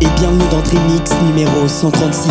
et 0.00 0.08
bienvenue 0.16 0.48
dans 0.50 0.60
Dreamix 0.60 1.10
numéro 1.26 1.68
136. 1.68 2.30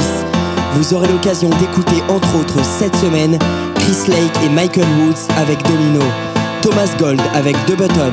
Vous 0.75 0.93
aurez 0.93 1.07
l'occasion 1.07 1.49
d'écouter 1.49 2.01
entre 2.09 2.35
autres 2.37 2.63
cette 2.63 2.95
semaine 2.95 3.37
Chris 3.75 4.11
Lake 4.11 4.33
et 4.43 4.49
Michael 4.49 4.87
Woods 4.99 5.27
avec 5.37 5.61
Domino, 5.63 6.01
Thomas 6.61 6.89
Gold 6.97 7.21
avec 7.33 7.55
The 7.65 7.77
Button, 7.77 8.11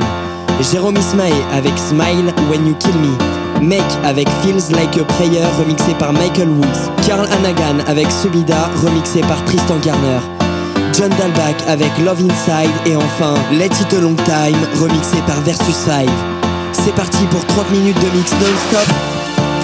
Jérôme 0.71 0.97
Ismae 0.97 1.33
avec 1.53 1.73
Smile 1.77 2.33
When 2.49 2.67
You 2.67 2.75
Kill 2.79 2.95
Me, 2.95 3.65
Mec 3.65 3.83
avec 4.03 4.27
Feels 4.41 4.75
Like 4.75 4.97
a 4.97 5.03
Prayer 5.05 5.45
remixé 5.57 5.93
par 5.97 6.13
Michael 6.13 6.49
Woods, 6.49 6.91
Carl 7.07 7.27
Hanagan 7.31 7.83
avec 7.87 8.11
Subida 8.11 8.69
remixé 8.83 9.21
par 9.21 9.43
Tristan 9.45 9.77
Garner, 9.83 10.19
John 10.93 11.09
Dalbach 11.17 11.57
avec 11.67 11.91
Love 11.99 12.21
Inside 12.21 12.73
et 12.85 12.95
enfin 12.95 13.33
Let 13.51 13.65
It 13.65 13.93
a 13.93 14.01
Long 14.01 14.15
Time 14.15 14.59
remixé 14.79 15.17
par 15.25 15.41
Versus 15.41 15.75
5. 15.75 16.07
C'est 16.73 16.93
parti 16.93 17.25
pour 17.31 17.45
30 17.45 17.71
minutes 17.71 17.99
de 17.99 18.17
mix 18.17 18.31
non-stop. 18.33 19.16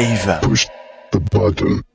Live. 0.00 0.42
Push 0.42 0.66
the 1.12 1.20
button. 1.20 1.85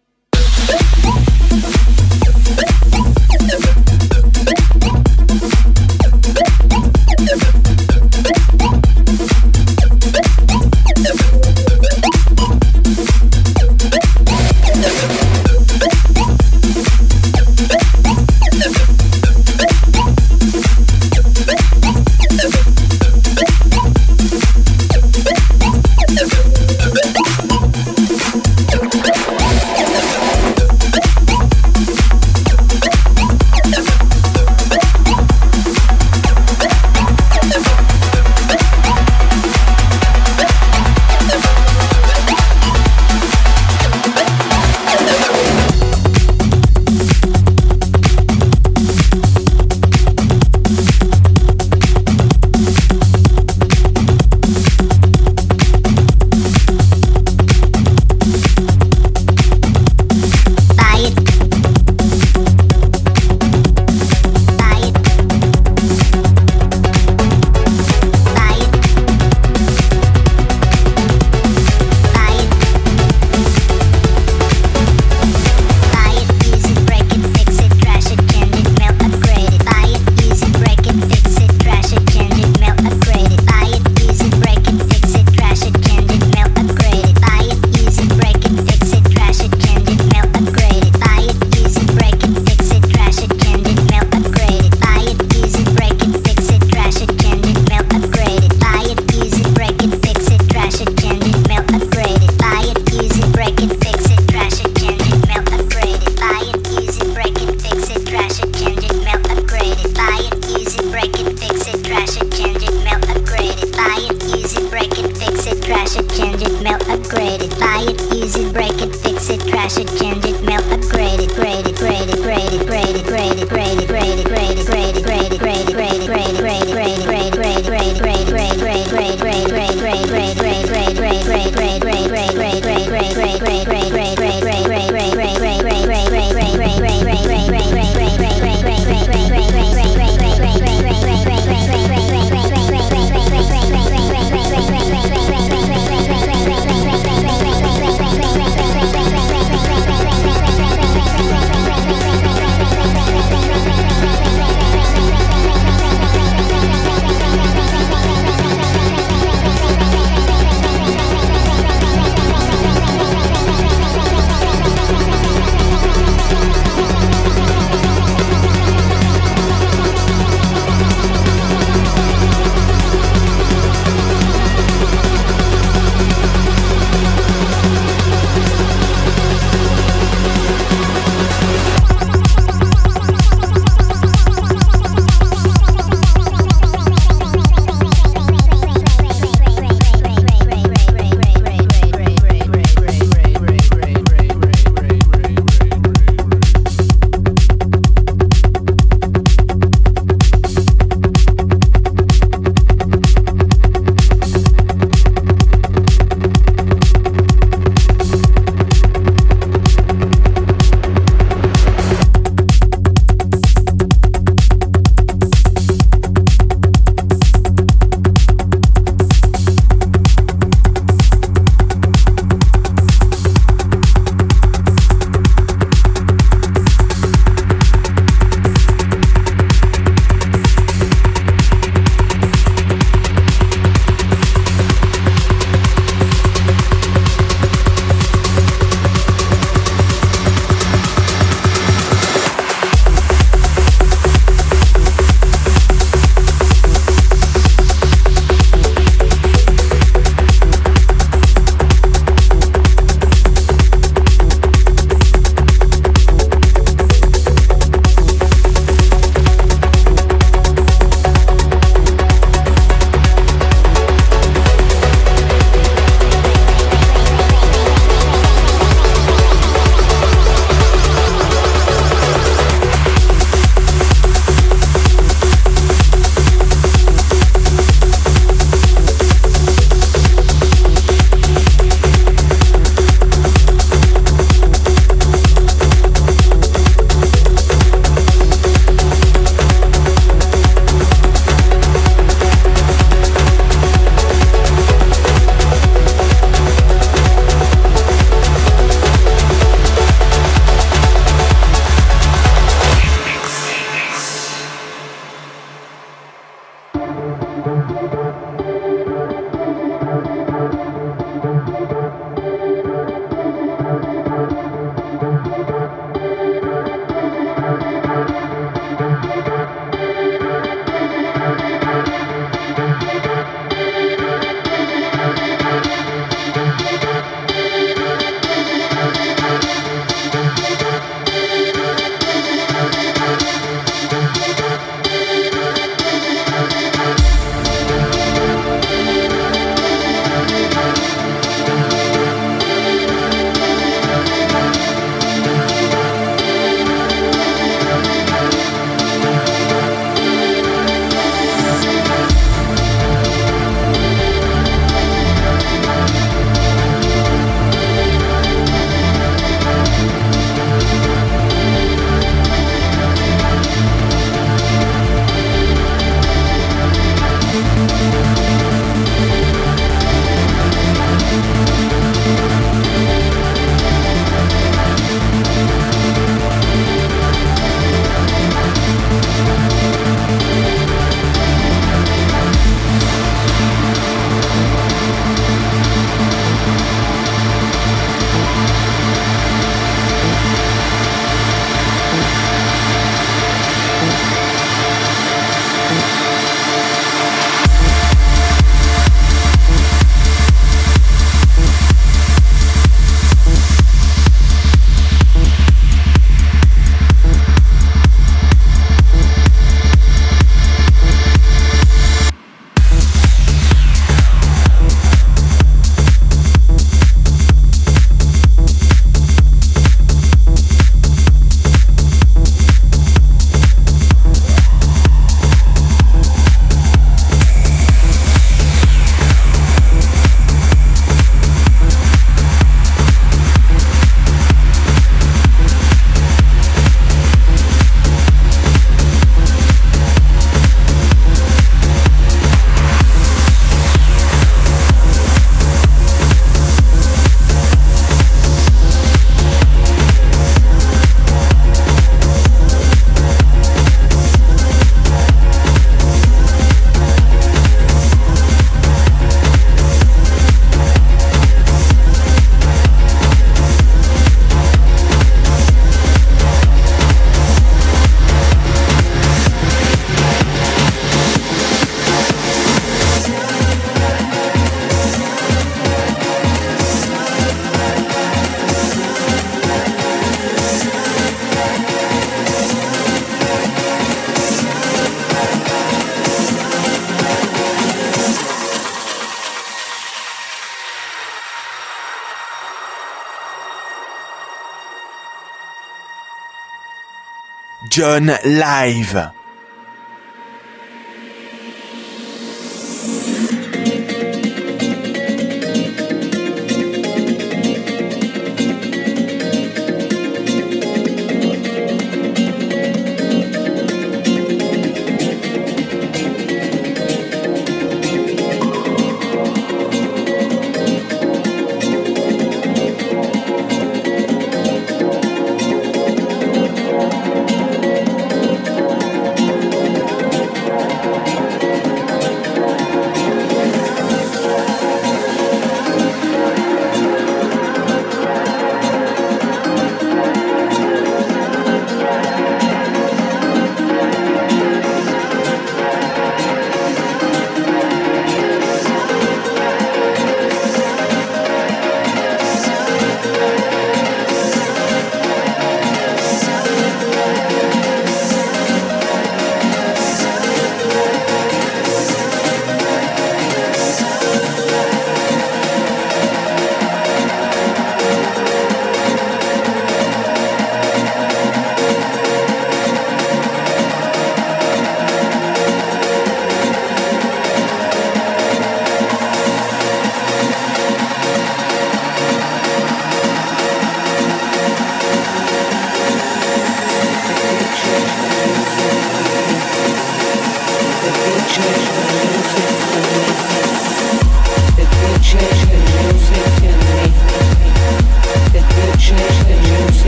John 497.72 498.12
Live. 498.26 499.21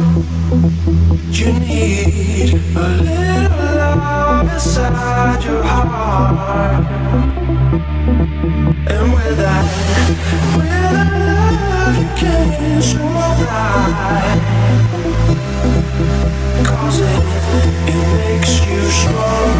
You 0.00 1.52
need 1.60 2.54
a 2.54 2.88
little 2.88 3.66
love 3.76 4.50
inside 4.50 5.44
your 5.44 5.62
heart. 5.62 6.84
And 8.88 9.12
with 9.12 9.36
that, 9.36 9.66
with 10.56 10.68
that 10.68 11.12
love, 11.28 11.96
you 12.00 12.08
can 12.16 12.80
survive. 12.80 14.40
Cause 16.66 17.00
it, 17.00 17.22
it 17.88 18.40
makes 18.40 18.66
you 18.66 18.80
strong. 18.90 19.59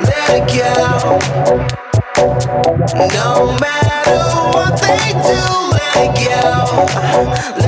let 0.00 0.30
it 0.36 0.46
go. 0.56 1.18
No 3.14 3.56
matter 3.60 4.22
what 4.54 4.80
they 4.82 5.12
do, 5.12 5.42
let 5.76 5.96
it 6.06 6.14
go. 6.28 7.59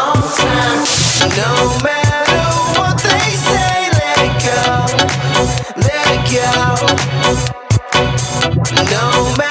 long 0.00 0.22
time. 0.40 0.80
No 1.36 1.52
matter 1.84 2.44
what 2.78 2.96
they 3.04 3.30
say, 3.46 3.76
let 3.98 4.18
it 4.26 4.34
go, 4.48 4.62
let 5.84 6.06
it 6.16 6.22
go. 6.34 6.50
No 8.92 9.04
matter. 9.36 9.49